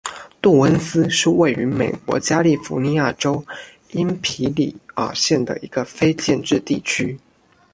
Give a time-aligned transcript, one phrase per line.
[0.41, 3.45] 杜恩斯是位于美国加利福尼亚州
[3.91, 7.19] 因皮里尔县的一个非建制地区。